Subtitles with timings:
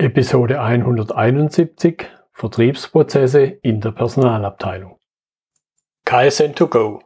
[0.00, 4.96] Episode 171 Vertriebsprozesse in der Personalabteilung.
[6.06, 7.00] KSN2Go.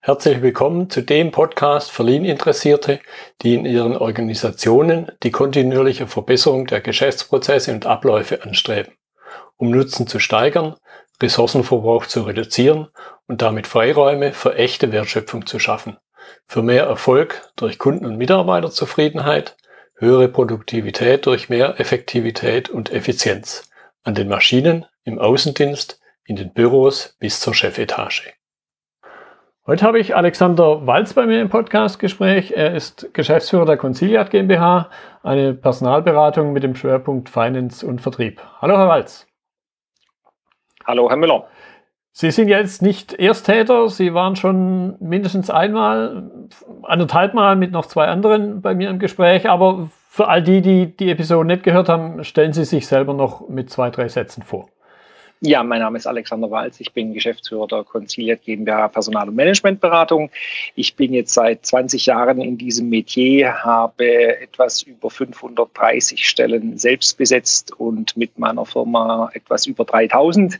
[0.00, 3.00] Herzlich willkommen zu dem Podcast für Lean-Interessierte,
[3.42, 8.94] die in ihren Organisationen die kontinuierliche Verbesserung der Geschäftsprozesse und Abläufe anstreben,
[9.58, 10.74] um Nutzen zu steigern,
[11.22, 12.88] Ressourcenverbrauch zu reduzieren
[13.26, 15.98] und damit Freiräume für echte Wertschöpfung zu schaffen,
[16.46, 19.54] für mehr Erfolg durch Kunden- und Mitarbeiterzufriedenheit,
[19.98, 23.70] höhere Produktivität durch mehr Effektivität und Effizienz
[24.04, 28.32] an den Maschinen, im Außendienst, in den Büros bis zur Chefetage.
[29.66, 32.52] Heute habe ich Alexander Walz bei mir im Podcastgespräch.
[32.52, 34.88] Er ist Geschäftsführer der Conciliat GmbH,
[35.22, 38.40] eine Personalberatung mit dem Schwerpunkt Finance und Vertrieb.
[38.62, 39.26] Hallo, Herr Walz.
[40.86, 41.48] Hallo, Herr Müller.
[42.12, 46.30] Sie sind jetzt nicht Ersttäter, Sie waren schon mindestens einmal,
[46.82, 50.86] anderthalb Mal mit noch zwei anderen bei mir im Gespräch, aber für all die, die
[50.86, 54.68] die Episode nicht gehört haben, stellen Sie sich selber noch mit zwei, drei Sätzen vor.
[55.40, 56.80] Ja, mein Name ist Alexander Walz.
[56.80, 60.30] Ich bin Geschäftsführer der Conciliat GmbH Personal- und Managementberatung.
[60.74, 67.16] Ich bin jetzt seit 20 Jahren in diesem Metier, habe etwas über 530 Stellen selbst
[67.16, 70.58] besetzt und mit meiner Firma etwas über 3000.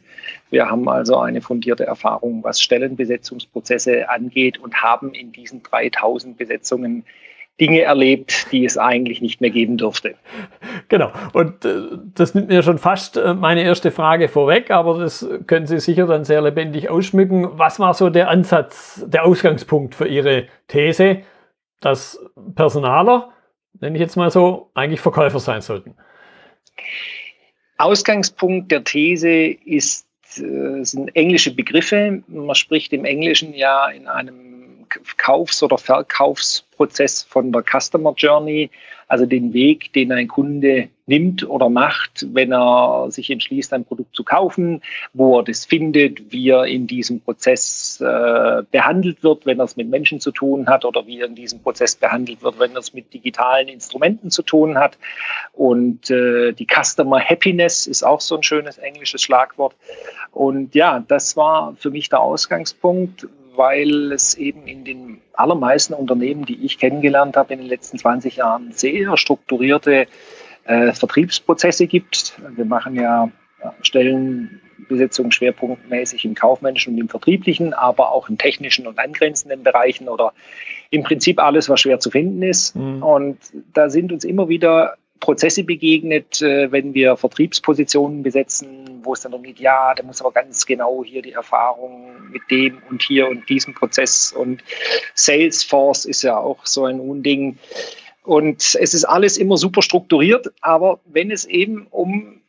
[0.51, 7.05] Wir haben also eine fundierte Erfahrung, was Stellenbesetzungsprozesse angeht und haben in diesen 3000 Besetzungen
[7.61, 10.15] Dinge erlebt, die es eigentlich nicht mehr geben dürfte.
[10.89, 11.11] Genau.
[11.33, 15.67] Und äh, das nimmt mir schon fast äh, meine erste Frage vorweg, aber das können
[15.67, 17.59] Sie sicher dann sehr lebendig ausschmücken.
[17.59, 21.23] Was war so der Ansatz, der Ausgangspunkt für Ihre These,
[21.81, 22.19] dass
[22.55, 23.33] Personaler,
[23.81, 25.97] nenne ich jetzt mal so, eigentlich Verkäufer sein sollten?
[27.77, 32.23] Ausgangspunkt der These ist, äh, sind englische Begriffe.
[32.29, 34.48] Man spricht im Englischen ja in einem
[35.17, 38.71] Kaufs- oder Verkaufsprozess von der Customer Journey,
[39.09, 44.15] also den Weg, den ein Kunde nimmt oder macht, wenn er sich entschließt, ein Produkt
[44.15, 44.83] zu kaufen,
[45.15, 49.77] wo er das findet, wie er in diesem Prozess äh, behandelt wird, wenn er es
[49.77, 52.81] mit Menschen zu tun hat oder wie er in diesem Prozess behandelt wird, wenn er
[52.81, 54.99] es mit digitalen Instrumenten zu tun hat.
[55.55, 59.75] Und äh, die Customer Happiness ist auch so ein schönes englisches Schlagwort.
[60.33, 63.27] Und ja, das war für mich der Ausgangspunkt,
[63.59, 68.37] weil es eben in den allermeisten Unternehmen, die ich kennengelernt habe in den letzten 20
[68.37, 70.07] Jahren, sehr strukturierte
[70.65, 72.41] äh, Vertriebsprozesse gibt.
[72.55, 73.31] Wir machen ja
[73.83, 80.33] Stellenbesetzung schwerpunktmäßig im kaufmännischen und im vertrieblichen, aber auch im technischen und angrenzenden Bereichen oder
[80.91, 82.77] im Prinzip alles, was schwer zu finden ist.
[82.77, 83.03] Mhm.
[83.03, 83.39] Und
[83.75, 89.33] da sind uns immer wieder Prozesse begegnet, äh, wenn wir Vertriebspositionen besetzen, wo es dann
[89.33, 93.29] darum geht, ja, da muss aber ganz genau hier die Erfahrung mit dem und hier
[93.29, 94.63] und diesem Prozess und
[95.15, 97.59] Salesforce ist ja auch so ein Unding.
[98.23, 102.41] Und es ist alles immer super strukturiert, aber wenn es eben um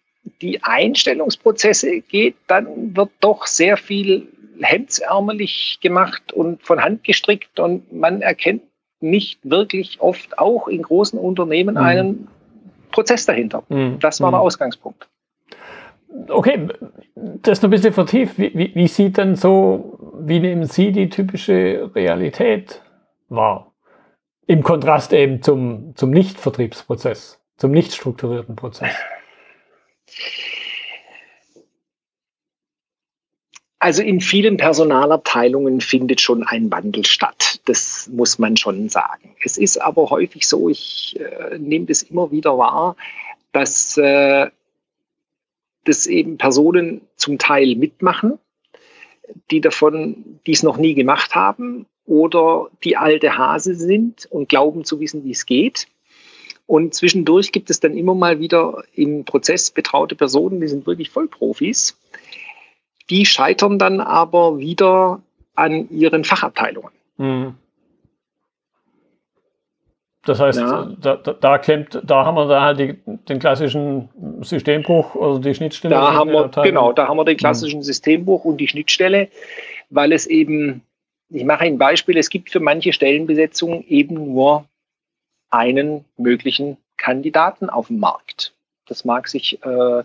[0.41, 4.27] die Einstellungsprozesse geht, dann wird doch sehr viel
[4.61, 8.63] hemdsärmelig gemacht und von Hand gestrickt und man erkennt
[9.01, 11.81] nicht wirklich oft auch in großen Unternehmen mhm.
[11.81, 12.27] einen
[12.91, 13.63] Prozess dahinter.
[13.69, 13.99] Mhm.
[13.99, 14.45] Das war der mhm.
[14.45, 15.07] Ausgangspunkt.
[16.27, 16.67] Okay,
[17.15, 18.37] das noch ein bisschen vertieft.
[18.37, 22.81] Wie, wie, wie sieht denn so, wie nehmen Sie die typische Realität
[23.29, 23.71] wahr?
[24.47, 28.89] Im Kontrast eben zum, zum Nicht-Vertriebsprozess, zum nicht strukturierten Prozess.
[33.81, 37.61] Also in vielen Personalabteilungen findet schon ein Wandel statt.
[37.63, 39.35] Das muss man schon sagen.
[39.41, 42.97] Es ist aber häufig so, ich äh, nehme das immer wieder wahr,
[43.53, 44.49] dass, äh,
[45.85, 48.37] dass eben Personen zum Teil mitmachen,
[49.49, 54.99] die davon dies noch nie gemacht haben oder die alte Hase sind und glauben zu
[54.99, 55.87] wissen, wie es geht.
[56.67, 61.09] Und zwischendurch gibt es dann immer mal wieder im Prozess betraute Personen, die sind wirklich
[61.11, 61.98] Vollprofis
[63.09, 65.21] die scheitern dann aber wieder
[65.55, 66.91] an ihren Fachabteilungen.
[67.17, 67.55] Mhm.
[70.23, 70.85] Das heißt, ja.
[70.99, 74.09] da, da, da, klemmt, da haben wir da halt die, den klassischen
[74.41, 75.95] Systembruch oder die Schnittstelle.
[75.95, 77.39] Da haben wir, genau, da haben wir den mhm.
[77.39, 77.83] klassischen mhm.
[77.83, 79.29] Systembruch und die Schnittstelle,
[79.89, 80.81] weil es eben,
[81.29, 84.65] ich mache ein Beispiel, es gibt für manche Stellenbesetzungen eben nur
[85.49, 88.53] einen möglichen Kandidaten auf dem Markt.
[88.87, 90.03] Das mag sich äh,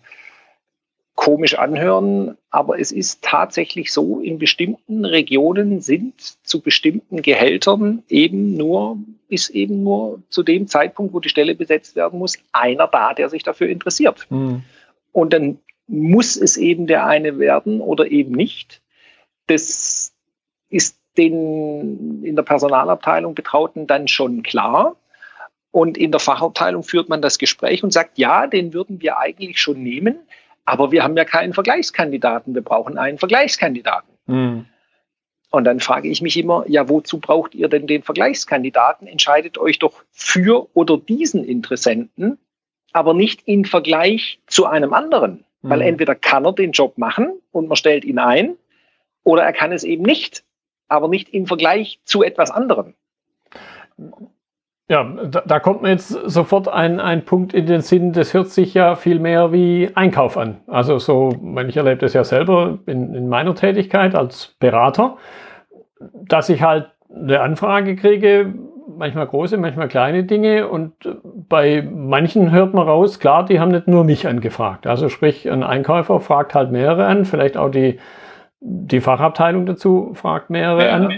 [1.14, 8.56] komisch anhören, aber es ist tatsächlich so, in bestimmten Regionen sind zu bestimmten Gehältern eben
[8.56, 13.14] nur, ist eben nur zu dem Zeitpunkt, wo die Stelle besetzt werden muss, einer da,
[13.14, 14.26] der sich dafür interessiert.
[14.28, 14.62] Mhm.
[15.12, 18.80] Und dann muss es eben der eine werden oder eben nicht.
[19.46, 20.12] Das
[20.68, 24.96] ist den in der Personalabteilung Betrauten dann schon klar.
[25.70, 29.60] Und in der Fachabteilung führt man das Gespräch und sagt, ja, den würden wir eigentlich
[29.60, 30.18] schon nehmen,
[30.64, 32.54] aber wir haben ja keinen Vergleichskandidaten.
[32.54, 34.14] Wir brauchen einen Vergleichskandidaten.
[34.26, 34.66] Mhm.
[35.50, 39.06] Und dann frage ich mich immer, ja, wozu braucht ihr denn den Vergleichskandidaten?
[39.06, 42.38] Entscheidet euch doch für oder diesen Interessenten,
[42.92, 45.44] aber nicht in Vergleich zu einem anderen.
[45.62, 45.70] Mhm.
[45.70, 48.56] Weil entweder kann er den Job machen und man stellt ihn ein,
[49.22, 50.44] oder er kann es eben nicht,
[50.88, 52.94] aber nicht im Vergleich zu etwas anderem.
[54.88, 58.48] Ja, da, da, kommt mir jetzt sofort ein, ein Punkt in den Sinn, das hört
[58.48, 60.58] sich ja viel mehr wie Einkauf an.
[60.66, 61.30] Also so,
[61.66, 65.16] ich erlebe das ja selber in, in meiner Tätigkeit als Berater,
[66.00, 68.52] dass ich halt eine Anfrage kriege,
[68.96, 70.92] manchmal große, manchmal kleine Dinge und
[71.48, 74.86] bei manchen hört man raus, klar, die haben nicht nur mich angefragt.
[74.86, 77.98] Also sprich, ein Einkäufer fragt halt mehrere an, vielleicht auch die,
[78.60, 80.92] die Fachabteilung dazu fragt mehrere ja.
[80.92, 81.10] an.
[81.10, 81.16] Ja,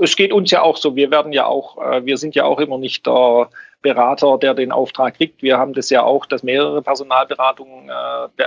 [0.00, 0.96] es geht uns ja auch so.
[0.96, 3.50] Wir werden ja auch, äh, wir sind ja auch immer nicht der
[3.82, 5.42] Berater, der den Auftrag kriegt.
[5.42, 8.44] Wir haben das ja auch, dass mehrere Personalberatungen äh,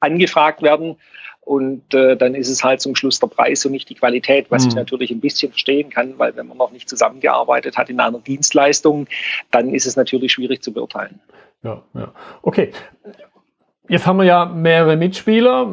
[0.00, 0.96] angefragt werden.
[1.40, 4.64] Und äh, dann ist es halt zum Schluss der Preis und nicht die Qualität, was
[4.64, 4.70] mhm.
[4.70, 8.18] ich natürlich ein bisschen verstehen kann, weil wenn man noch nicht zusammengearbeitet hat in einer
[8.18, 9.06] Dienstleistung,
[9.52, 11.20] dann ist es natürlich schwierig zu beurteilen.
[11.62, 12.12] Ja, ja.
[12.42, 12.72] Okay.
[13.88, 15.68] Jetzt haben wir ja mehrere Mitspieler,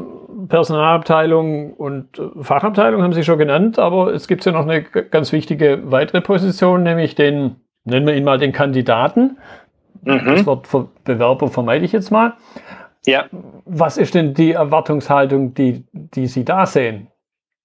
[0.48, 5.31] Personalabteilung und äh, Fachabteilung haben Sie schon genannt, aber es gibt ja noch eine ganz
[5.31, 7.56] wichtige weitere Position, nämlich den,
[7.86, 9.38] nennen wir ihn mal den Kandidaten.
[10.04, 10.25] Mhm.
[10.25, 10.68] Das Wort
[11.04, 12.33] Bewerber vermeide ich jetzt mal.
[13.06, 13.25] Ja.
[13.65, 17.07] Was ist denn die Erwartungshaltung, die, die Sie da sehen?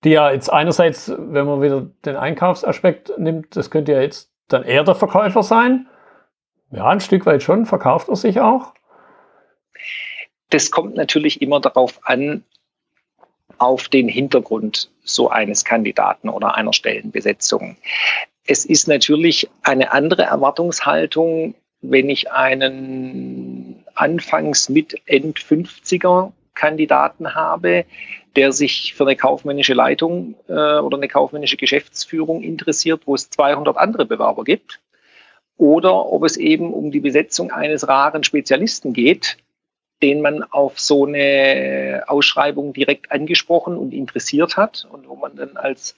[0.04, 4.62] Die ja jetzt einerseits, wenn man wieder den Einkaufsaspekt nimmt, das könnte ja jetzt dann
[4.62, 5.88] eher der Verkäufer sein.
[6.70, 8.74] Ja, ein Stück weit schon, verkauft er sich auch.
[10.50, 12.44] Das kommt natürlich immer darauf an,
[13.58, 17.76] auf den Hintergrund so eines Kandidaten oder einer Stellenbesetzung.
[18.46, 27.84] Es ist natürlich eine andere Erwartungshaltung, wenn ich einen anfangs mit End 50er Kandidaten habe,
[28.36, 33.76] der sich für eine kaufmännische Leitung äh, oder eine kaufmännische Geschäftsführung interessiert, wo es 200
[33.76, 34.80] andere Bewerber gibt.
[35.56, 39.38] Oder ob es eben um die Besetzung eines raren Spezialisten geht,
[40.02, 45.56] den man auf so eine Ausschreibung direkt angesprochen und interessiert hat und wo man dann
[45.56, 45.96] als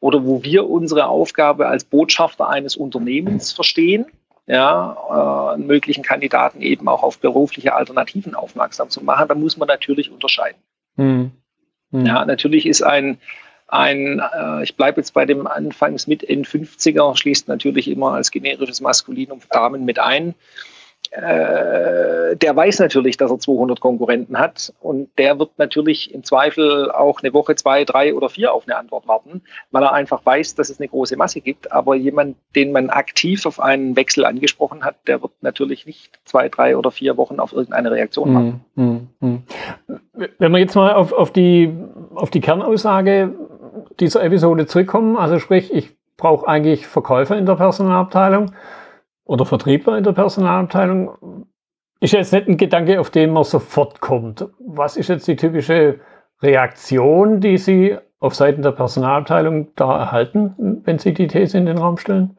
[0.00, 4.06] oder wo wir unsere Aufgabe als Botschafter eines Unternehmens verstehen,
[4.46, 9.68] ja, äh, möglichen Kandidaten eben auch auf berufliche Alternativen aufmerksam zu machen, da muss man
[9.68, 10.60] natürlich unterscheiden.
[10.96, 11.32] Hm.
[11.92, 12.06] Hm.
[12.06, 13.18] Ja, natürlich ist ein,
[13.68, 18.80] ein äh, ich bleibe jetzt bei dem Anfangs mit N50er, schließt natürlich immer als generisches
[18.80, 20.34] Maskulinum Damen mit ein
[21.16, 26.90] äh, der weiß natürlich, dass er 200 Konkurrenten hat und der wird natürlich im Zweifel
[26.90, 29.40] auch eine Woche, zwei, drei oder vier auf eine Antwort warten,
[29.70, 31.72] weil er einfach weiß, dass es eine große Masse gibt.
[31.72, 36.50] Aber jemand, den man aktiv auf einen Wechsel angesprochen hat, der wird natürlich nicht zwei,
[36.50, 38.64] drei oder vier Wochen auf irgendeine Reaktion warten.
[38.74, 39.42] Mm, mm, mm.
[40.38, 41.72] Wenn wir jetzt mal auf, auf, die,
[42.14, 43.34] auf die Kernaussage
[44.00, 48.52] dieser Episode zurückkommen, also sprich, ich brauche eigentlich Verkäufer in der Personalabteilung
[49.26, 51.46] oder Vertriebler in der Personalabteilung
[52.00, 54.46] ist jetzt nicht ein Gedanke, auf den man sofort kommt.
[54.60, 56.00] Was ist jetzt die typische
[56.40, 61.78] Reaktion, die Sie auf Seiten der Personalabteilung da erhalten, wenn Sie die These in den
[61.78, 62.38] Raum stellen?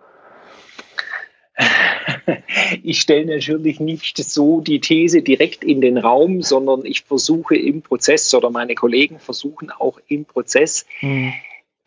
[2.83, 7.81] Ich stelle natürlich nicht so die These direkt in den Raum, sondern ich versuche im
[7.81, 11.31] Prozess oder meine Kollegen versuchen auch im Prozess hm.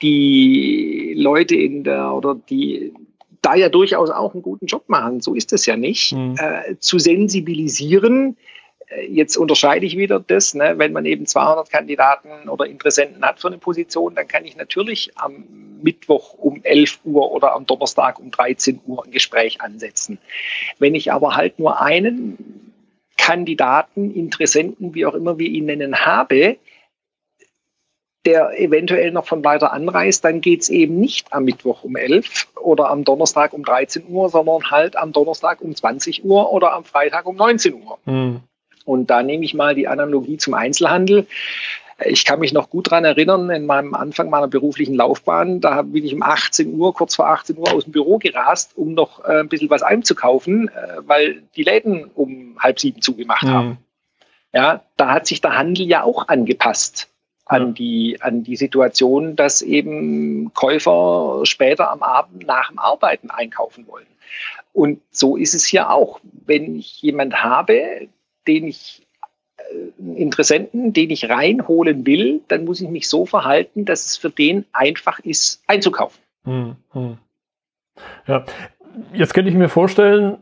[0.01, 2.95] die Leute in der oder die
[3.43, 6.37] da ja durchaus auch einen guten Job machen, so ist es ja nicht, mhm.
[6.39, 8.37] äh, zu sensibilisieren.
[8.89, 10.75] Äh, jetzt unterscheide ich wieder das, ne?
[10.77, 15.13] wenn man eben 200 Kandidaten oder Interessenten hat für eine Position, dann kann ich natürlich
[15.17, 15.45] am
[15.83, 20.19] Mittwoch um 11 Uhr oder am Donnerstag um 13 Uhr ein Gespräch ansetzen.
[20.79, 22.73] Wenn ich aber halt nur einen
[23.17, 26.57] Kandidaten, Interessenten, wie auch immer wir ihn nennen, habe,
[28.27, 32.49] der eventuell noch von weiter anreist, dann geht es eben nicht am Mittwoch um 11
[32.57, 36.85] oder am Donnerstag um 13 Uhr, sondern halt am Donnerstag um 20 Uhr oder am
[36.85, 37.99] Freitag um 19 Uhr.
[38.05, 38.41] Mhm.
[38.85, 41.27] Und da nehme ich mal die Analogie zum Einzelhandel.
[42.05, 46.05] Ich kann mich noch gut daran erinnern, in meinem Anfang meiner beruflichen Laufbahn, da bin
[46.05, 49.41] ich um 18 Uhr, kurz vor 18 Uhr aus dem Büro gerast, um noch äh,
[49.41, 53.51] ein bisschen was einzukaufen, äh, weil die Läden um halb sieben zugemacht mhm.
[53.51, 53.79] haben.
[54.53, 57.10] Ja, da hat sich der Handel ja auch angepasst
[57.51, 63.87] an die, an die Situation, dass eben Käufer später am Abend nach dem Arbeiten einkaufen
[63.89, 64.07] wollen.
[64.73, 66.21] Und so ist es hier auch.
[66.47, 68.09] Wenn ich jemand habe,
[68.47, 69.05] den ich
[69.99, 74.17] einen äh, Interessenten, den ich reinholen will, dann muss ich mich so verhalten, dass es
[74.17, 76.21] für den einfach ist, einzukaufen.
[76.45, 77.19] Hm, hm.
[78.29, 78.45] Ja,
[79.13, 80.39] jetzt könnte ich mir vorstellen,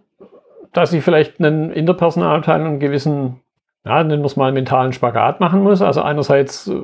[0.73, 3.41] dass ich vielleicht einen, in der Personalabteilung einen gewissen,
[3.88, 5.80] ja, nennen wir es mal, mentalen Spagat machen muss.
[5.80, 6.83] Also einerseits äh,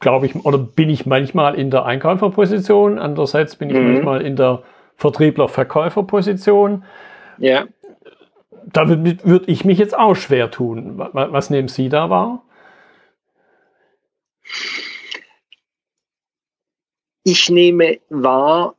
[0.00, 3.92] glaube ich, oder bin ich manchmal in der Einkäuferposition, andererseits bin ich mhm.
[3.92, 4.62] manchmal in der
[4.96, 6.84] Vertriebler-Verkäuferposition.
[7.38, 7.66] Ja.
[8.66, 10.94] Da würde würd ich mich jetzt auch schwer tun.
[10.98, 12.42] Was, was nehmen Sie da wahr?
[17.22, 18.74] Ich nehme wahr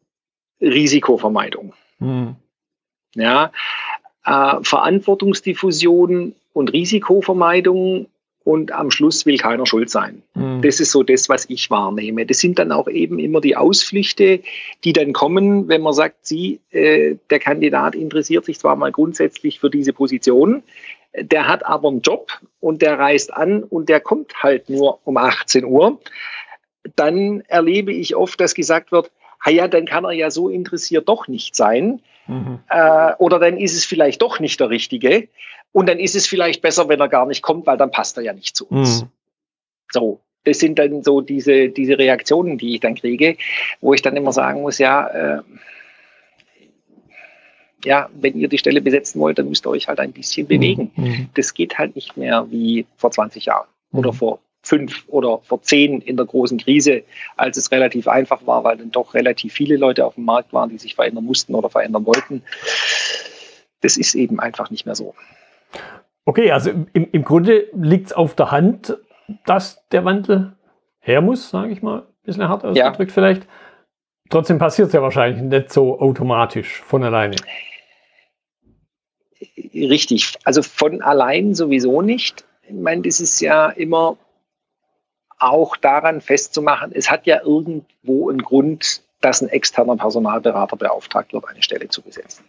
[0.62, 1.74] Risikovermeidung.
[2.00, 2.36] Mhm.
[3.16, 3.52] Ja,
[4.26, 8.08] äh, Verantwortungsdiffusion und Risikovermeidung
[8.44, 10.24] und am Schluss will keiner schuld sein.
[10.34, 10.62] Mhm.
[10.62, 12.26] Das ist so das, was ich wahrnehme.
[12.26, 14.42] Das sind dann auch eben immer die Ausflüchte,
[14.84, 19.60] die dann kommen, wenn man sagt, sie, äh, der Kandidat interessiert sich zwar mal grundsätzlich
[19.60, 20.64] für diese Position,
[21.16, 25.18] der hat aber einen Job und der reist an und der kommt halt nur um
[25.18, 26.00] 18 Uhr.
[26.96, 31.10] Dann erlebe ich oft, dass gesagt wird, ah ja, dann kann er ja so interessiert
[31.10, 32.02] doch nicht sein.
[32.28, 32.60] Mhm.
[32.70, 35.28] Äh, oder dann ist es vielleicht doch nicht der Richtige.
[35.72, 38.24] Und dann ist es vielleicht besser, wenn er gar nicht kommt, weil dann passt er
[38.24, 39.04] ja nicht zu uns.
[39.04, 39.08] Mhm.
[39.92, 43.38] So, das sind dann so diese, diese Reaktionen, die ich dann kriege,
[43.82, 45.42] wo ich dann immer sagen muss, ja, äh,
[47.86, 50.48] ja, wenn ihr die Stelle besetzen wollt, dann müsst ihr euch halt ein bisschen mhm.
[50.48, 50.92] bewegen.
[50.96, 51.30] Mhm.
[51.36, 54.00] Das geht halt nicht mehr wie vor 20 Jahren mhm.
[54.00, 57.04] oder vor fünf oder vor zehn in der großen Krise,
[57.38, 60.70] als es relativ einfach war, weil dann doch relativ viele Leute auf dem Markt waren,
[60.70, 62.44] die sich verändern mussten oder verändern wollten.
[63.82, 65.16] Das ist eben einfach nicht mehr so.
[66.26, 68.98] Okay, also im, im Grunde liegt es auf der Hand,
[69.46, 70.56] dass der Wandel
[71.00, 73.14] her muss, sage ich mal, ein bisschen hart ausgedrückt ja.
[73.14, 73.48] vielleicht.
[74.30, 77.36] Trotzdem passiert es ja wahrscheinlich nicht so automatisch von alleine.
[79.74, 82.46] Richtig, also von allein sowieso nicht.
[82.62, 84.18] Ich meine, das ist ja immer
[85.40, 91.48] auch daran festzumachen, es hat ja irgendwo einen Grund, dass ein externer Personalberater beauftragt wird,
[91.48, 92.46] eine Stelle zu besetzen.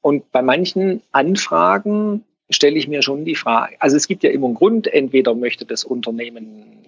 [0.00, 4.46] Und bei manchen Anfragen stelle ich mir schon die Frage, also es gibt ja immer
[4.46, 6.80] einen Grund, entweder möchte das Unternehmen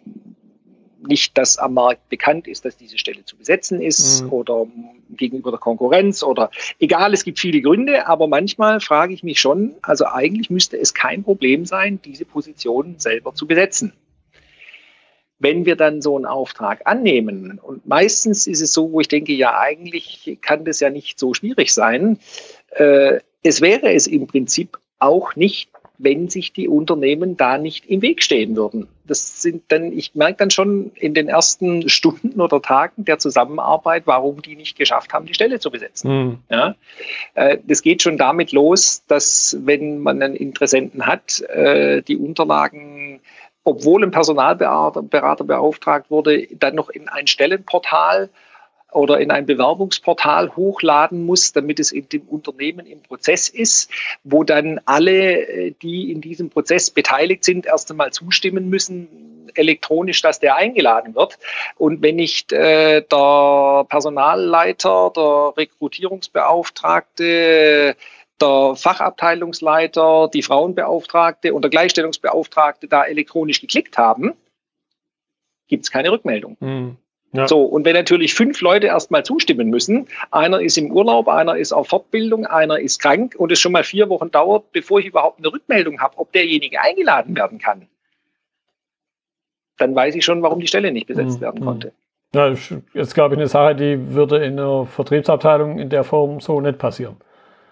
[1.07, 4.33] nicht, dass am Markt bekannt ist, dass diese Stelle zu besetzen ist mhm.
[4.33, 4.67] oder
[5.11, 9.75] gegenüber der Konkurrenz oder egal, es gibt viele Gründe, aber manchmal frage ich mich schon,
[9.83, 13.93] also eigentlich müsste es kein Problem sein, diese Position selber zu besetzen
[15.43, 19.33] wenn wir dann so einen Auftrag annehmen, und meistens ist es so, wo ich denke,
[19.33, 22.19] ja, eigentlich kann das ja nicht so schwierig sein.
[22.75, 28.03] Äh, es wäre es im Prinzip auch nicht, wenn sich die Unternehmen da nicht im
[28.03, 28.89] Weg stehen würden.
[29.07, 34.03] Das sind dann, ich merke dann schon in den ersten Stunden oder Tagen der Zusammenarbeit,
[34.07, 36.11] warum die nicht geschafft haben, die Stelle zu besetzen.
[36.11, 36.39] Mhm.
[36.51, 36.75] Ja,
[37.35, 43.21] äh, das geht schon damit los, dass wenn man einen Interessenten hat, äh, die Unterlagen
[43.65, 48.29] obwohl ein Personalberater beauftragt wurde, dann noch in ein Stellenportal
[48.93, 53.91] oder in ein Bewerbungsportal hochladen muss, damit es in dem Unternehmen im Prozess ist,
[54.25, 59.09] wo dann alle, äh, die in diesem Prozess beteiligt sind, erst einmal zustimmen müssen,
[59.55, 61.39] elektronisch, dass der eingeladen wird.
[61.77, 67.95] Und wenn nicht äh, der Personalleiter, der Rekrutierungsbeauftragte,
[68.41, 74.33] der Fachabteilungsleiter, die Frauenbeauftragte und der Gleichstellungsbeauftragte da elektronisch geklickt haben,
[75.69, 76.57] gibt es keine Rückmeldung.
[76.61, 76.97] Mhm.
[77.33, 77.49] Ja.
[77.49, 81.73] So, und wenn natürlich fünf Leute erstmal zustimmen müssen, einer ist im Urlaub, einer ist
[81.73, 85.39] auf Fortbildung, einer ist krank und es schon mal vier Wochen dauert, bevor ich überhaupt
[85.39, 87.89] eine Rückmeldung habe, ob derjenige eingeladen werden kann,
[89.79, 91.45] dann weiß ich schon, warum die Stelle nicht besetzt mhm.
[91.45, 91.93] werden konnte.
[92.35, 92.55] Ja,
[92.95, 96.79] jetzt glaube ich eine Sache, die würde in der Vertriebsabteilung in der Form so nicht
[96.79, 97.17] passieren.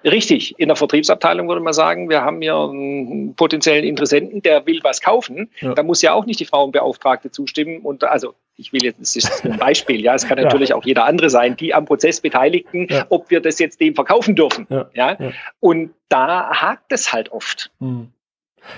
[0.05, 4.81] Richtig, in der Vertriebsabteilung würde man sagen, wir haben hier einen potenziellen Interessenten, der will
[4.83, 5.51] was kaufen.
[5.61, 5.75] Ja.
[5.75, 7.81] Da muss ja auch nicht die Frauenbeauftragte zustimmen.
[7.81, 10.77] Und also ich will jetzt, das ist ein Beispiel, ja, es kann natürlich ja.
[10.77, 13.07] auch jeder andere sein, die am Prozess Beteiligten, ja.
[13.09, 14.67] ob wir das jetzt dem verkaufen dürfen.
[14.95, 15.17] Ja.
[15.59, 17.71] Und da hakt es halt oft.
[17.81, 18.09] Hm.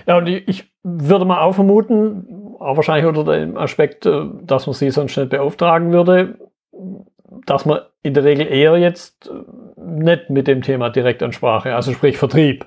[0.07, 4.75] Ja, und ich würde mal auch vermuten, auch wahrscheinlich unter dem Aspekt, äh, dass man
[4.75, 6.39] sie sonst nicht beauftragen würde,
[7.47, 12.17] dass man in der Regel eher jetzt äh, nicht mit dem Thema Direktansprache, also sprich
[12.19, 12.67] Vertrieb,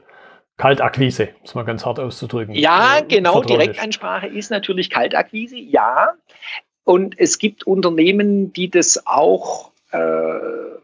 [0.57, 2.55] Kaltakquise, um es mal ganz hart auszudrücken.
[2.55, 6.13] Ja, äh, genau, Direktansprache ist natürlich Kaltakquise, ja.
[6.86, 10.00] Und es gibt Unternehmen, die das auch äh,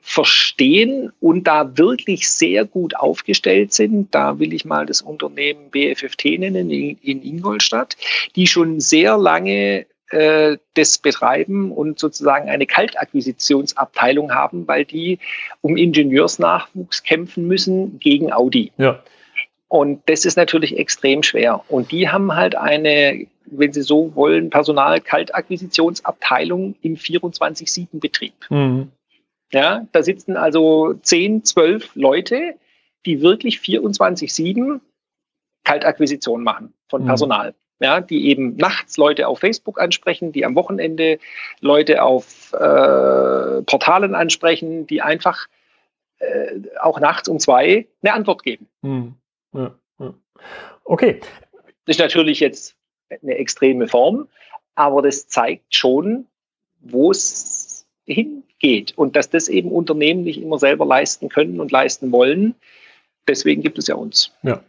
[0.02, 4.14] verstehen und da wirklich sehr gut aufgestellt sind.
[4.14, 7.98] Da will ich mal das Unternehmen BFFT nennen in, in Ingolstadt,
[8.36, 15.20] die schon sehr lange äh, das betreiben und sozusagen eine Kaltakquisitionsabteilung haben, weil die
[15.62, 18.72] um Ingenieursnachwuchs kämpfen müssen gegen Audi.
[18.78, 19.04] Ja.
[19.72, 21.64] Und das ist natürlich extrem schwer.
[21.70, 28.34] Und die haben halt eine, wenn Sie so wollen, Personal-Kaltakquisitionsabteilung im 24-7-Betrieb.
[28.50, 28.92] Mhm.
[29.54, 32.56] Ja, da sitzen also 10, 12 Leute,
[33.06, 34.82] die wirklich 24-7
[35.64, 37.08] Kaltakquisition machen von mhm.
[37.08, 37.52] Personal.
[37.52, 37.56] Mhm.
[37.80, 41.18] Ja, die eben nachts Leute auf Facebook ansprechen, die am Wochenende
[41.62, 45.48] Leute auf äh, Portalen ansprechen, die einfach
[46.20, 48.68] äh, auch nachts um zwei eine Antwort geben.
[48.82, 49.16] Mhm.
[49.54, 50.14] Ja, ja.
[50.86, 51.20] Okay.
[51.86, 52.76] Das ist natürlich jetzt
[53.10, 54.28] eine extreme Form,
[54.76, 56.28] aber das zeigt schon,
[56.80, 62.12] wo es hingeht und dass das eben Unternehmen nicht immer selber leisten können und leisten
[62.12, 62.56] wollen.
[63.28, 64.34] Deswegen gibt es ja uns.
[64.44, 64.62] Ja.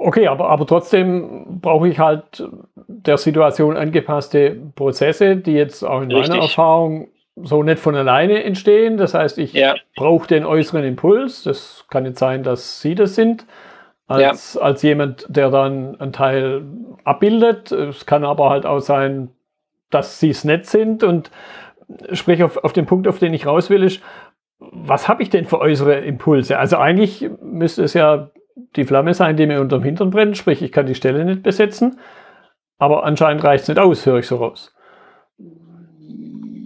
[0.00, 2.44] Okay, aber, aber trotzdem brauche ich halt
[2.86, 6.30] der Situation angepasste Prozesse, die jetzt auch in Richtig.
[6.30, 7.08] meiner Erfahrung
[7.42, 8.96] so nicht von alleine entstehen.
[8.96, 9.74] Das heißt, ich ja.
[9.96, 11.42] brauche den äußeren Impuls.
[11.42, 13.46] Das kann jetzt sein, dass Sie das sind,
[14.06, 14.60] als, ja.
[14.60, 16.62] als jemand, der dann einen Teil
[17.04, 17.72] abbildet.
[17.72, 19.30] Es kann aber halt auch sein,
[19.90, 21.02] dass Sie es nicht sind.
[21.02, 21.30] Und
[22.12, 24.02] sprich auf, auf den Punkt, auf den ich raus will, ist,
[24.58, 26.58] was habe ich denn für äußere Impulse?
[26.58, 28.30] Also eigentlich müsste es ja
[28.76, 32.00] die Flamme sein, die mir unterm Hintern brennt, sprich, ich kann die Stelle nicht besetzen,
[32.78, 34.74] aber anscheinend reicht es nicht aus, höre ich so raus.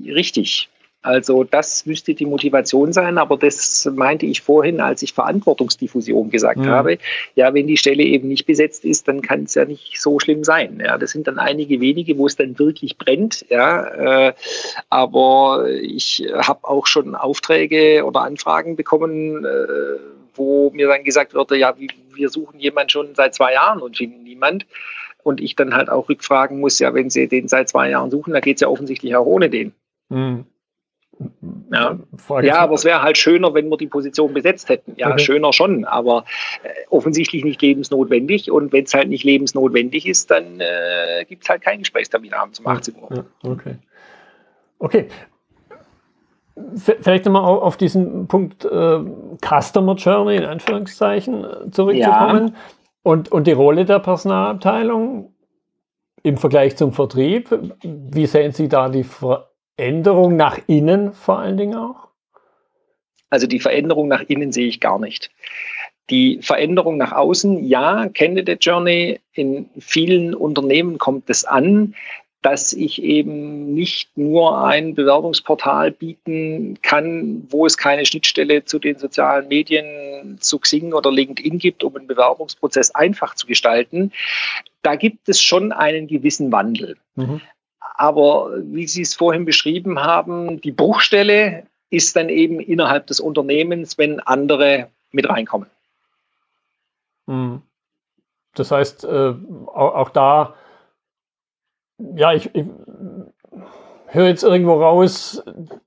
[0.05, 0.69] Richtig.
[1.03, 6.61] Also das müsste die Motivation sein, aber das meinte ich vorhin, als ich Verantwortungsdiffusion gesagt
[6.61, 6.69] mhm.
[6.69, 6.99] habe.
[7.35, 10.45] Ja, wenn die Stelle eben nicht besetzt ist, dann kann es ja nicht so schlimm
[10.45, 10.81] sein.
[10.83, 13.45] Ja, das sind dann einige wenige, wo es dann wirklich brennt.
[13.51, 14.33] Ja, äh,
[14.91, 19.99] aber ich habe auch schon Aufträge oder Anfragen bekommen, äh,
[20.35, 21.75] wo mir dann gesagt wurde, ja,
[22.15, 24.67] wir suchen jemanden schon seit zwei Jahren und finden niemand.
[25.25, 28.33] Und ich dann halt auch rückfragen muss, ja, wenn Sie den seit zwei Jahren suchen,
[28.33, 29.73] dann geht es ja offensichtlich auch ohne den.
[30.13, 30.47] Mhm.
[31.71, 31.99] Ja,
[32.43, 34.95] ja aber es wäre halt schöner, wenn wir die Position besetzt hätten.
[34.97, 35.21] Ja, okay.
[35.21, 36.25] schöner schon, aber
[36.63, 38.51] äh, offensichtlich nicht lebensnotwendig.
[38.51, 42.59] Und wenn es halt nicht lebensnotwendig ist, dann äh, gibt es halt keinen Gesprächstermin abends
[42.59, 43.09] um 18 Uhr.
[43.15, 43.77] Ja, okay.
[44.79, 45.07] Okay,
[46.77, 48.99] Vielleicht nochmal auf diesen Punkt äh,
[49.41, 52.55] Customer Journey in Anführungszeichen äh, zurückzukommen ja.
[53.03, 55.33] und, und die Rolle der Personalabteilung
[56.23, 57.49] im Vergleich zum Vertrieb.
[57.83, 59.05] Wie sehen Sie da die
[59.77, 62.09] Veränderung nach innen vor allen Dingen auch?
[63.31, 65.31] Also die Veränderung nach innen sehe ich gar nicht.
[66.11, 71.95] Die Veränderung nach außen, ja, Candidate Journey, in vielen Unternehmen kommt es an,
[72.43, 78.99] dass ich eben nicht nur ein Bewerbungsportal bieten kann, wo es keine Schnittstelle zu den
[78.99, 84.13] sozialen Medien, zu Xing oder LinkedIn gibt, um einen Bewerbungsprozess einfach zu gestalten.
[84.83, 86.97] Da gibt es schon einen gewissen Wandel.
[87.15, 87.41] Mhm.
[87.95, 93.99] Aber wie Sie es vorhin beschrieben haben, die Bruchstelle ist dann eben innerhalb des Unternehmens,
[93.99, 95.69] wenn andere mit reinkommen.
[97.27, 97.63] Mhm.
[98.55, 99.35] Das heißt, äh,
[99.67, 100.55] auch da
[102.17, 102.67] ja, ich, ich
[104.07, 105.43] höre jetzt irgendwo raus,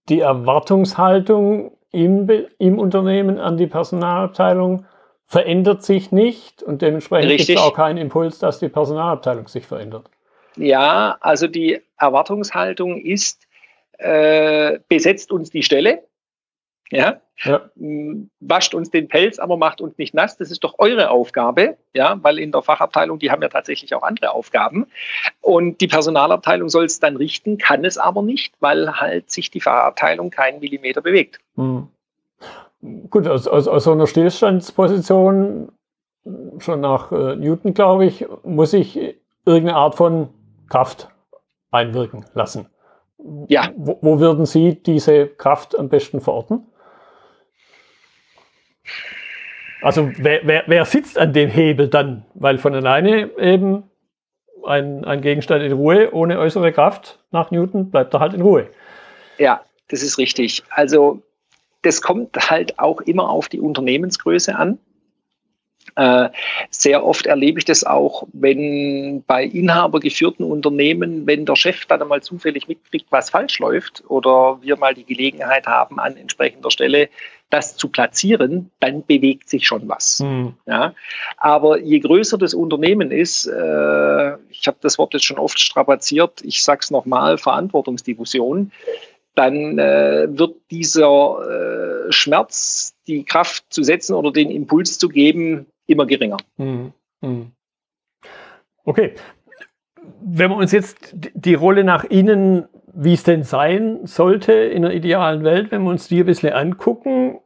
[0.09, 4.85] die Erwartungshaltung im, im Unternehmen an die Personalabteilung
[5.27, 10.09] verändert sich nicht und dementsprechend gibt es auch keinen Impuls, dass die Personalabteilung sich verändert.
[10.55, 13.47] Ja, also die Erwartungshaltung ist,
[13.97, 16.03] äh, besetzt uns die Stelle,
[16.91, 17.19] ja?
[17.43, 17.69] ja?
[18.39, 20.37] Wascht uns den Pelz, aber macht uns nicht nass.
[20.37, 24.03] Das ist doch eure Aufgabe, ja, weil in der Fachabteilung, die haben ja tatsächlich auch
[24.03, 24.87] andere Aufgaben.
[25.41, 29.61] Und die Personalabteilung soll es dann richten, kann es aber nicht, weil halt sich die
[29.61, 31.39] Fachabteilung keinen Millimeter bewegt.
[31.55, 31.87] Mhm.
[33.09, 35.71] Gut, aus, aus, aus so einer Stillstandsposition,
[36.59, 38.95] schon nach äh, Newton, glaube ich, muss ich
[39.45, 40.29] irgendeine Art von
[40.69, 41.09] Kraft
[41.75, 42.67] einwirken lassen.
[43.47, 43.71] Ja.
[43.75, 46.65] Wo, wo würden Sie diese Kraft am besten verorten?
[49.81, 52.25] Also wer, wer, wer sitzt an dem Hebel dann?
[52.33, 53.83] Weil von alleine eben
[54.65, 58.67] ein, ein Gegenstand in Ruhe ohne äußere Kraft nach Newton bleibt er halt in Ruhe.
[59.37, 60.63] Ja, das ist richtig.
[60.69, 61.21] Also
[61.83, 64.79] das kommt halt auch immer auf die Unternehmensgröße an.
[65.95, 66.29] Äh,
[66.69, 72.21] sehr oft erlebe ich das auch, wenn bei inhabergeführten Unternehmen, wenn der Chef dann einmal
[72.21, 77.09] zufällig mitkriegt, was falsch läuft oder wir mal die Gelegenheit haben, an entsprechender Stelle
[77.49, 80.19] das zu platzieren, dann bewegt sich schon was.
[80.19, 80.55] Mhm.
[80.65, 80.93] Ja?
[81.37, 86.41] Aber je größer das Unternehmen ist, äh, ich habe das Wort jetzt schon oft strapaziert,
[86.43, 88.71] ich sage es nochmal, Verantwortungsdiffusion,
[89.35, 95.67] dann äh, wird dieser äh, Schmerz, die Kraft zu setzen oder den Impuls zu geben,
[95.87, 96.37] immer geringer.
[96.57, 96.93] Mhm.
[97.21, 97.51] Mhm.
[98.83, 99.15] Okay.
[100.21, 104.93] Wenn wir uns jetzt die Rolle nach innen, wie es denn sein sollte in der
[104.93, 107.39] idealen Welt, wenn wir uns die ein bisschen angucken,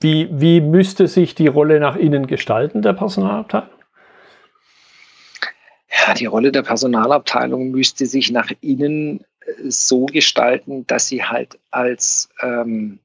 [0.00, 3.68] wie, wie müsste sich die Rolle nach innen gestalten, der Personalabteilung?
[5.90, 11.58] Ja, die Rolle der Personalabteilung müsste sich nach innen äh, so gestalten, dass sie halt
[11.70, 12.98] als ähm,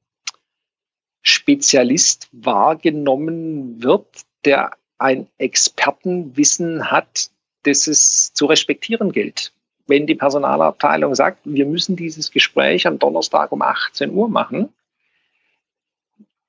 [1.22, 4.06] Spezialist wahrgenommen wird,
[4.44, 7.30] der ein Expertenwissen hat,
[7.62, 9.52] das es zu respektieren gilt.
[9.86, 14.68] Wenn die Personalabteilung sagt, wir müssen dieses Gespräch am Donnerstag um 18 Uhr machen,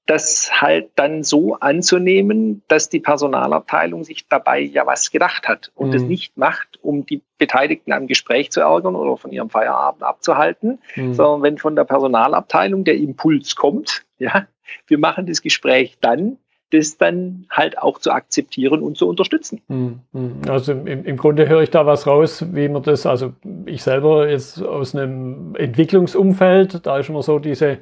[0.09, 5.93] das halt dann so anzunehmen, dass die Personalabteilung sich dabei ja was gedacht hat und
[5.93, 6.07] es mhm.
[6.07, 11.13] nicht macht, um die Beteiligten am Gespräch zu ärgern oder von ihrem Feierabend abzuhalten, mhm.
[11.13, 14.47] sondern wenn von der Personalabteilung der Impuls kommt, ja,
[14.87, 16.37] wir machen das Gespräch dann,
[16.71, 19.61] das dann halt auch zu akzeptieren und zu unterstützen.
[19.67, 20.01] Mhm.
[20.47, 23.33] Also im, im Grunde höre ich da was raus, wie man das, also
[23.65, 27.79] ich selber jetzt aus einem Entwicklungsumfeld, da ist immer so diese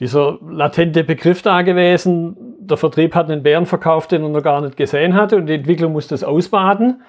[0.00, 4.60] dieser latente Begriff da gewesen, der Vertrieb hat einen Bären verkauft, den er noch gar
[4.60, 7.02] nicht gesehen hatte und die Entwicklung muss das ausbaden.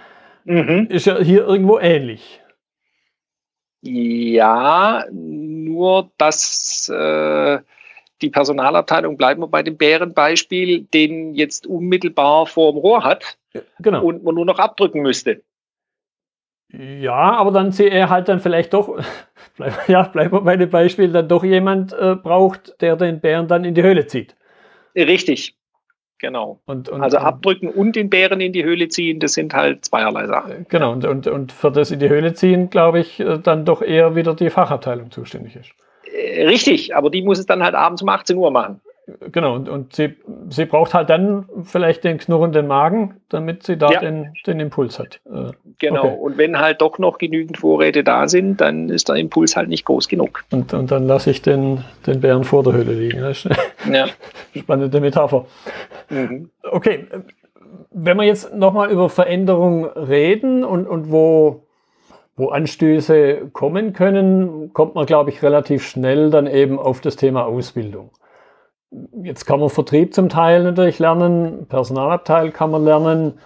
[0.43, 0.88] Mhm.
[0.89, 2.41] Ist ja hier irgendwo ähnlich.
[3.81, 7.59] Ja, nur dass äh,
[8.21, 13.38] die Personalabteilung, bleiben wir bei dem Bärenbeispiel, den jetzt unmittelbar vor dem Rohr hat
[13.80, 14.04] genau.
[14.04, 15.41] und man nur noch abdrücken müsste.
[16.71, 18.97] Ja, aber dann sehe er halt dann vielleicht doch,
[19.88, 23.63] ja, bleiben wir bei dem Beispiel, dann doch jemand äh, braucht, der den Bären dann
[23.63, 24.36] in die Höhle zieht.
[24.95, 25.56] Richtig,
[26.17, 26.62] genau.
[26.65, 30.28] Und, und, also abdrücken und den Bären in die Höhle ziehen, das sind halt zweierlei
[30.28, 30.51] Sachen.
[30.51, 33.65] Äh, genau, und, und, und für das in die Höhle ziehen, glaube ich, äh, dann
[33.65, 35.71] doch eher wieder die Fachabteilung zuständig ist.
[36.36, 38.82] Richtig, aber die muss es dann halt abends um 18 Uhr machen.
[39.32, 40.15] Genau, und, und sie,
[40.50, 44.00] sie braucht halt dann vielleicht den knurrenden Magen, damit sie da ja.
[44.00, 45.19] den, den Impuls hat.
[45.26, 46.17] Äh, genau, okay.
[46.19, 49.86] und wenn halt doch noch genügend Vorräte da sind, dann ist der Impuls halt nicht
[49.86, 50.43] groß genug.
[50.52, 53.21] Und, und dann lasse ich den, den Bären vor der Höhle liegen.
[53.21, 53.52] Das ist
[53.86, 54.08] eine ja.
[54.56, 55.45] spannende Metapher.
[56.10, 56.50] Mhm.
[56.63, 57.06] Okay,
[57.91, 61.64] wenn wir jetzt nochmal über Veränderung reden und, und wo,
[62.36, 67.45] wo Anstöße kommen können, kommt man, glaube ich, relativ schnell dann eben auf das Thema
[67.45, 68.12] Ausbildung.
[69.24, 73.39] Jetzt kann man Vertrieb zum Teil natürlich lernen, Personalabteil kann man lernen.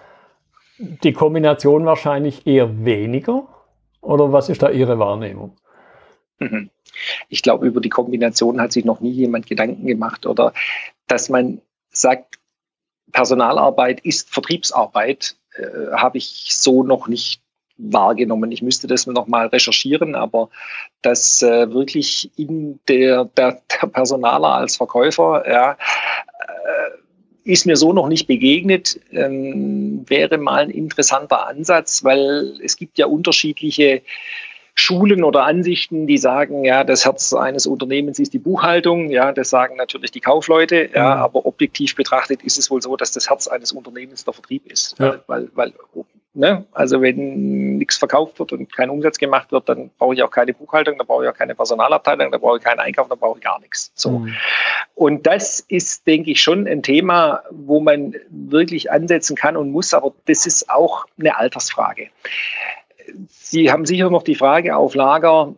[0.78, 3.46] Die Kombination wahrscheinlich eher weniger.
[4.00, 5.56] Oder was ist da Ihre Wahrnehmung?
[6.38, 6.70] Mhm.
[7.28, 10.52] Ich glaube, über die Kombination hat sich noch nie jemand Gedanken gemacht oder
[11.06, 12.38] dass man sagt,
[13.12, 17.42] Personalarbeit ist Vertriebsarbeit, äh, habe ich so noch nicht
[17.82, 18.52] wahrgenommen.
[18.52, 20.48] Ich müsste das noch mal recherchieren, aber
[21.02, 27.92] dass äh, wirklich in der, der, der Personaler als Verkäufer ja, äh, ist mir so
[27.92, 34.02] noch nicht begegnet, ähm, wäre mal ein interessanter Ansatz, weil es gibt ja unterschiedliche
[34.74, 39.50] Schulen oder Ansichten, die sagen, ja, das Herz eines Unternehmens ist die Buchhaltung, ja, das
[39.50, 41.22] sagen natürlich die Kaufleute, ja, mhm.
[41.22, 44.98] aber objektiv betrachtet ist es wohl so, dass das Herz eines Unternehmens der Vertrieb ist,
[44.98, 45.20] ja.
[45.26, 45.74] weil, weil
[46.32, 46.64] Ne?
[46.70, 50.54] Also wenn nichts verkauft wird und kein Umsatz gemacht wird, dann brauche ich auch keine
[50.54, 53.44] Buchhaltung, dann brauche ich auch keine Personalabteilung, dann brauche ich keinen Einkauf, dann brauche ich
[53.44, 53.90] gar nichts.
[53.96, 54.20] So.
[54.20, 54.34] Mhm.
[54.94, 59.92] Und das ist, denke ich, schon ein Thema, wo man wirklich ansetzen kann und muss,
[59.92, 62.10] aber das ist auch eine Altersfrage.
[63.28, 65.56] Sie haben sicher noch die Frage auf Lager,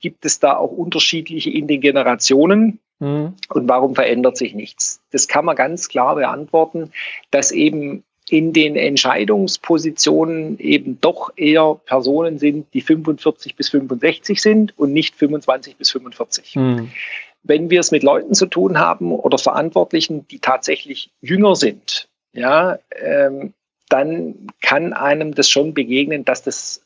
[0.00, 2.80] gibt es da auch unterschiedliche in den Generationen?
[2.98, 3.34] Mhm.
[3.50, 5.00] Und warum verändert sich nichts?
[5.12, 6.90] Das kann man ganz klar beantworten,
[7.30, 14.78] dass eben in den Entscheidungspositionen eben doch eher Personen sind, die 45 bis 65 sind
[14.78, 16.54] und nicht 25 bis 45.
[16.54, 16.90] Hm.
[17.42, 22.78] Wenn wir es mit Leuten zu tun haben oder Verantwortlichen, die tatsächlich jünger sind, ja,
[23.00, 23.54] ähm,
[23.88, 26.82] dann kann einem das schon begegnen, dass das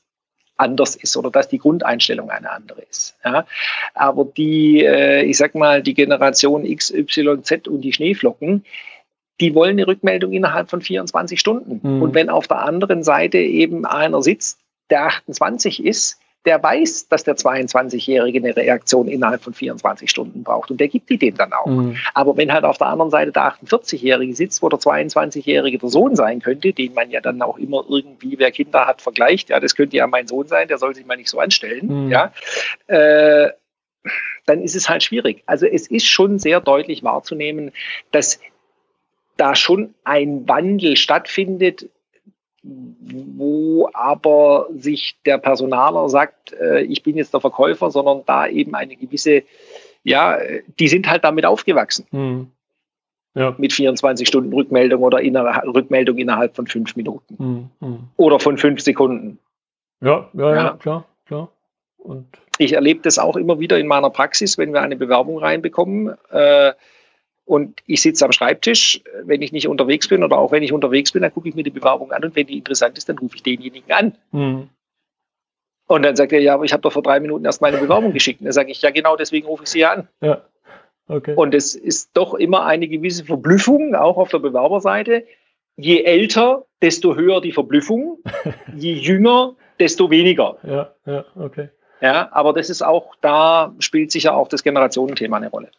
[0.56, 3.16] anders ist oder dass die Grundeinstellung eine andere ist.
[3.24, 3.46] Ja.
[3.94, 8.64] Aber die, äh, ich sag mal, die Generation X, Y, Z und die Schneeflocken,
[9.42, 11.80] die wollen eine Rückmeldung innerhalb von 24 Stunden.
[11.82, 12.02] Mhm.
[12.02, 17.24] Und wenn auf der anderen Seite eben einer sitzt, der 28 ist, der weiß, dass
[17.24, 21.52] der 22-Jährige eine Reaktion innerhalb von 24 Stunden braucht und der gibt die dem dann
[21.52, 21.66] auch.
[21.66, 21.96] Mhm.
[22.14, 26.16] Aber wenn halt auf der anderen Seite der 48-Jährige sitzt, wo der 22-Jährige der Sohn
[26.16, 29.76] sein könnte, den man ja dann auch immer irgendwie, wer Kinder hat, vergleicht, ja, das
[29.76, 32.10] könnte ja mein Sohn sein, der soll sich mal nicht so anstellen, mhm.
[32.10, 32.32] ja,
[32.88, 33.50] äh,
[34.46, 35.44] dann ist es halt schwierig.
[35.46, 37.70] Also es ist schon sehr deutlich wahrzunehmen,
[38.10, 38.40] dass
[39.36, 41.88] da schon ein Wandel stattfindet,
[42.62, 48.74] wo aber sich der Personaler sagt, äh, ich bin jetzt der Verkäufer, sondern da eben
[48.74, 49.42] eine gewisse,
[50.04, 50.38] ja,
[50.78, 52.06] die sind halt damit aufgewachsen.
[52.12, 52.48] Mhm.
[53.34, 53.54] Ja.
[53.56, 57.70] Mit 24 Stunden Rückmeldung oder inner, Rückmeldung innerhalb von fünf Minuten.
[57.80, 57.98] Mhm.
[58.16, 59.38] Oder von fünf Sekunden.
[60.02, 61.48] Ja, ja, ja, ja klar, klar.
[61.96, 62.26] Und
[62.58, 66.14] ich erlebe das auch immer wieder in meiner Praxis, wenn wir eine Bewerbung reinbekommen.
[66.30, 66.72] Äh,
[67.44, 71.12] und ich sitze am Schreibtisch, wenn ich nicht unterwegs bin oder auch wenn ich unterwegs
[71.12, 73.36] bin, dann gucke ich mir die Bewerbung an und wenn die interessant ist, dann rufe
[73.36, 74.16] ich denjenigen an.
[74.30, 74.68] Mhm.
[75.86, 78.12] Und dann sagt er, ja, aber ich habe doch vor drei Minuten erst meine Bewerbung
[78.12, 78.40] geschickt.
[78.40, 80.08] Und dann sage ich, ja, genau deswegen rufe ich Sie an.
[80.20, 80.42] Ja.
[81.08, 81.34] Okay.
[81.34, 85.26] Und es ist doch immer eine gewisse Verblüffung, auch auf der Bewerberseite.
[85.76, 88.18] Je älter, desto höher die Verblüffung.
[88.76, 90.56] Je jünger, desto weniger.
[90.62, 91.68] Ja, ja, okay.
[92.00, 95.70] Ja, aber das ist auch, da spielt sicher auch das Generationenthema eine Rolle.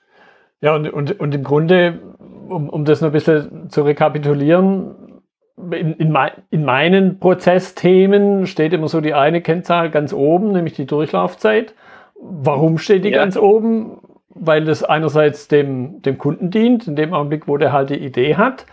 [0.63, 1.99] Ja, und, und, und im Grunde,
[2.47, 4.95] um, um das noch ein bisschen zu rekapitulieren,
[5.57, 10.73] in, in, mein, in meinen Prozessthemen steht immer so die eine Kennzahl ganz oben, nämlich
[10.73, 11.75] die Durchlaufzeit.
[12.15, 13.17] Warum steht die ja.
[13.17, 13.99] ganz oben?
[14.29, 18.37] Weil das einerseits dem, dem Kunden dient, in dem Augenblick, wo der halt die Idee
[18.37, 18.65] hat.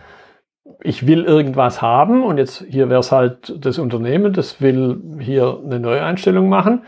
[0.81, 5.59] Ich will irgendwas haben und jetzt hier wäre es halt das Unternehmen, das will hier
[5.65, 6.83] eine Neueinstellung machen.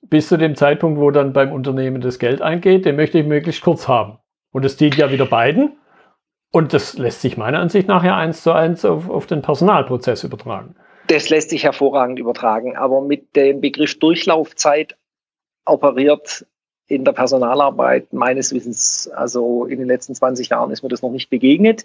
[0.00, 3.62] Bis zu dem Zeitpunkt, wo dann beim Unternehmen das Geld eingeht, den möchte ich möglichst
[3.62, 4.18] kurz haben.
[4.56, 5.76] Und es dient ja wieder beiden.
[6.50, 10.24] Und das lässt sich meiner Ansicht nach ja eins zu eins auf, auf den Personalprozess
[10.24, 10.74] übertragen.
[11.08, 14.96] Das lässt sich hervorragend übertragen, aber mit dem Begriff Durchlaufzeit
[15.66, 16.46] operiert
[16.86, 21.10] in der Personalarbeit meines Wissens, also in den letzten 20 Jahren ist mir das noch
[21.10, 21.84] nicht begegnet.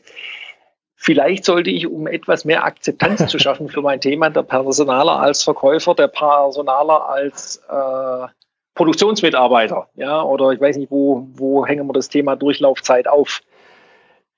[0.96, 5.44] Vielleicht sollte ich, um etwas mehr Akzeptanz zu schaffen für mein Thema, der Personaler als
[5.44, 8.28] Verkäufer, der Personaler als äh,
[8.76, 13.42] Produktionsmitarbeiter, ja, oder ich weiß nicht, wo, wo hängen wir das Thema Durchlaufzeit auf?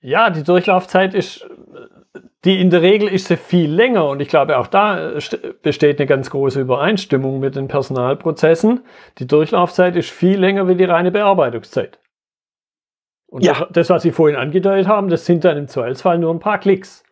[0.00, 1.48] Ja, die Durchlaufzeit ist,
[2.44, 5.12] die in der Regel ist sie viel länger und ich glaube auch da
[5.62, 8.80] besteht eine ganz große Übereinstimmung mit den Personalprozessen.
[9.18, 11.98] Die Durchlaufzeit ist viel länger wie die reine Bearbeitungszeit.
[13.28, 13.66] Und ja.
[13.70, 17.03] das, was Sie vorhin angedeutet haben, das sind dann im Zweifelsfall nur ein paar Klicks.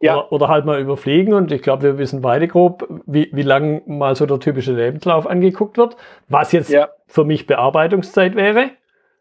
[0.00, 0.16] Ja.
[0.16, 3.82] Oder, oder halt mal überfliegen und ich glaube, wir wissen beide grob, wie, wie lang
[3.86, 5.96] mal so der typische Lebenslauf angeguckt wird,
[6.28, 6.88] was jetzt ja.
[7.08, 8.70] für mich Bearbeitungszeit wäre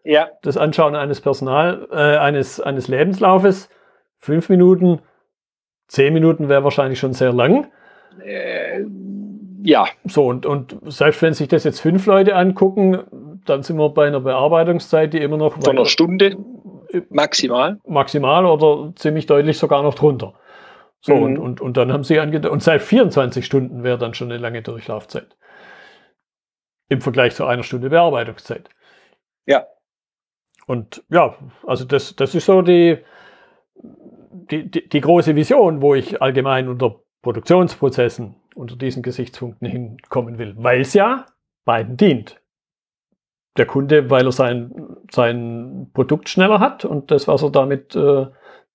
[0.08, 0.30] ja.
[0.42, 3.70] das Anschauen eines Personal, äh, eines, eines Lebenslaufes,
[4.18, 5.00] fünf Minuten,
[5.88, 7.68] zehn Minuten wäre wahrscheinlich schon sehr lang.
[8.24, 8.86] Äh,
[9.64, 9.86] ja.
[10.06, 14.08] So, und, und selbst wenn sich das jetzt fünf Leute angucken, dann sind wir bei
[14.08, 15.54] einer Bearbeitungszeit, die immer noch.
[15.54, 16.38] Von einer Stunde
[17.10, 17.78] maximal.
[17.86, 20.34] Maximal oder ziemlich deutlich sogar noch drunter.
[21.02, 21.24] So, mhm.
[21.24, 24.42] und, und, und dann haben sie angedeutet, und seit 24 Stunden wäre dann schon eine
[24.42, 25.38] lange Durchlaufzeit.
[26.90, 28.70] Im Vergleich zu einer Stunde Bearbeitungszeit.
[29.46, 29.68] Ja.
[30.66, 32.98] Und ja, also das, das ist so die,
[34.52, 40.56] die, die, die große Vision, wo ich allgemein unter Produktionsprozessen unter diesen Gesichtspunkten hinkommen will,
[40.58, 41.26] weil es ja
[41.66, 42.42] beiden dient.
[43.58, 44.72] Der Kunde, weil er sein,
[45.12, 48.28] sein Produkt schneller hat und das, was er damit äh,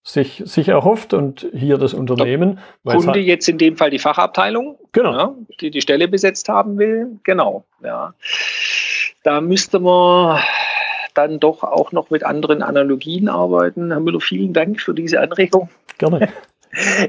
[0.03, 2.59] sich, sich erhofft und hier das Unternehmen.
[2.85, 5.13] Der Kunde jetzt in dem Fall die Fachabteilung, genau.
[5.13, 7.65] Ja, die die Stelle besetzt haben will, genau.
[7.83, 8.15] Ja.
[9.23, 10.41] Da müsste man
[11.15, 13.91] dann doch auch noch mit anderen Analogien arbeiten.
[13.91, 15.69] Herr Müller, vielen Dank für diese Anregung.
[15.99, 16.29] Gerne.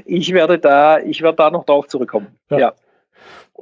[0.04, 2.26] Ich werde da, ich werde da noch darauf zurückkommen.
[2.50, 2.58] Ja.
[2.58, 2.72] ja.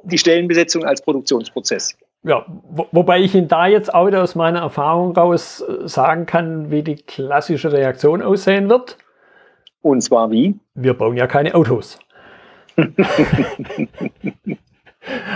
[0.03, 1.97] Die Stellenbesetzung als Produktionsprozess.
[2.25, 6.27] Ja, wo, wobei ich Ihnen da jetzt auch wieder aus meiner Erfahrung raus äh, sagen
[6.27, 8.97] kann, wie die klassische Reaktion aussehen wird.
[9.83, 10.59] Und zwar wie?
[10.75, 11.99] Wir bauen ja keine Autos.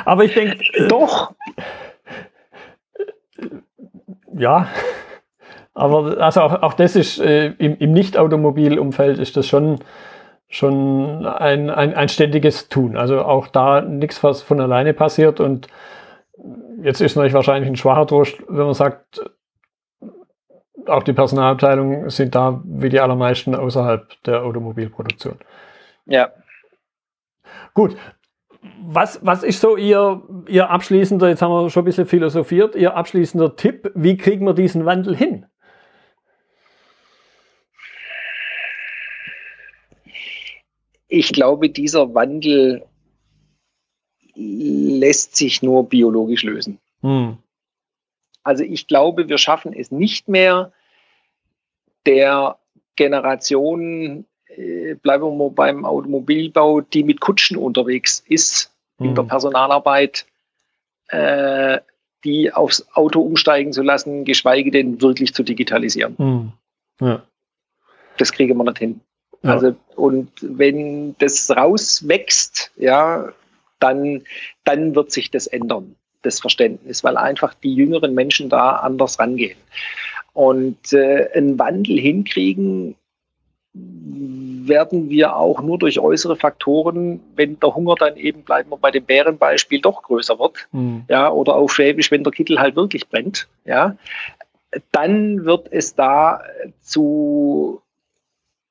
[0.04, 0.59] Aber ich denke.
[0.88, 1.32] Doch
[4.38, 4.68] ja,
[5.74, 9.78] aber also auch, auch das ist äh, im, im Nicht-Automobil-Umfeld ist das schon,
[10.48, 12.96] schon ein, ein, ein ständiges Tun.
[12.96, 15.40] Also auch da nichts, was von alleine passiert.
[15.40, 15.68] Und
[16.82, 19.22] jetzt ist natürlich wahrscheinlich ein schwacher Trost, wenn man sagt,
[20.88, 25.38] auch die Personalabteilungen sind da wie die allermeisten außerhalb der Automobilproduktion.
[26.07, 26.33] Ja.
[27.75, 27.96] Gut,
[28.83, 32.94] was, was ist so Ihr, Ihr abschließender, jetzt haben wir schon ein bisschen philosophiert, Ihr
[32.94, 35.46] abschließender Tipp, wie kriegen wir diesen Wandel hin?
[41.09, 42.85] Ich glaube, dieser Wandel
[44.35, 46.79] lässt sich nur biologisch lösen.
[47.01, 47.38] Hm.
[48.42, 50.72] Also ich glaube, wir schaffen es nicht mehr,
[52.06, 52.56] der
[52.96, 59.08] Generation äh, bleiben wir mal beim Automobilbau, die mit Kutschen unterwegs ist, mhm.
[59.08, 59.28] in der mhm.
[59.28, 60.26] Personalarbeit,
[61.08, 61.80] äh,
[62.24, 66.14] die aufs Auto umsteigen zu lassen, geschweige denn wirklich zu digitalisieren.
[66.18, 66.52] Mhm.
[67.00, 67.22] Ja.
[68.16, 69.00] Das kriegen wir nicht hin.
[69.42, 69.52] Ja.
[69.52, 73.32] Also, und wenn das rauswächst, ja,
[73.78, 74.24] dann,
[74.64, 79.58] dann wird sich das ändern, das Verständnis, weil einfach die jüngeren Menschen da anders rangehen.
[80.37, 82.94] Und äh, einen Wandel hinkriegen,
[83.72, 88.90] werden wir auch nur durch äußere Faktoren, wenn der Hunger dann eben, bleiben wir bei
[88.90, 91.05] dem Bärenbeispiel, doch größer wird, mhm.
[91.09, 93.96] ja, oder auf Schwäbisch, wenn der Kittel halt wirklich brennt, ja,
[94.92, 96.42] dann wird es da
[96.83, 97.81] zu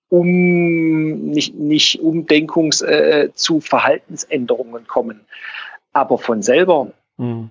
[0.09, 5.21] um nicht, nicht Umdenkungs äh, zu Verhaltensänderungen kommen.
[5.93, 7.49] Aber von selber mhm.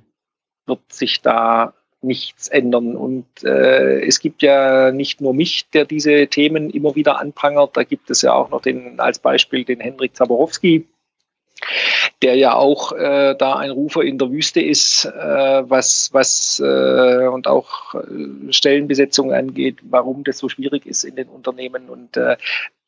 [0.66, 2.96] wird sich da nichts ändern.
[2.96, 7.84] Und äh, es gibt ja nicht nur mich, der diese Themen immer wieder anprangert, da
[7.84, 10.86] gibt es ja auch noch den als Beispiel den Henrik Zaborowski,
[12.22, 15.10] der ja auch äh, da ein Rufer in der Wüste ist, äh,
[15.68, 21.28] was, was äh, und auch äh, Stellenbesetzung angeht, warum das so schwierig ist in den
[21.28, 21.88] Unternehmen.
[21.88, 22.36] Und äh,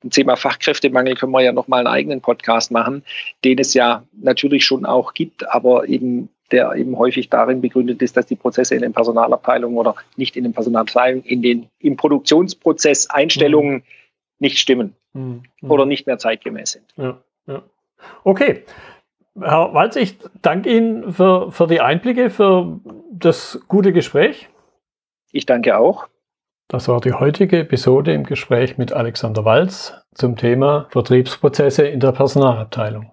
[0.00, 3.05] zum Thema Fachkräftemangel können wir ja nochmal einen eigenen Podcast machen,
[3.44, 8.16] den es ja natürlich schon auch gibt, aber eben der eben häufig darin begründet ist,
[8.16, 13.11] dass die Prozesse in den Personalabteilungen oder nicht in den Personalabteilungen, in den im Produktionsprozess
[13.11, 13.82] Einstellungen mhm.
[14.38, 15.42] nicht stimmen mhm.
[15.62, 16.85] oder nicht mehr zeitgemäß sind.
[16.96, 17.62] Ja, ja.
[18.24, 18.62] Okay.
[19.38, 22.80] Herr Walz, ich danke Ihnen für, für die Einblicke, für
[23.12, 24.48] das gute Gespräch.
[25.30, 26.09] Ich danke auch.
[26.68, 32.12] Das war die heutige Episode im Gespräch mit Alexander Walz zum Thema Vertriebsprozesse in der
[32.12, 33.12] Personalabteilung.